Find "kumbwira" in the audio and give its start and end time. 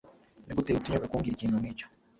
1.09-1.35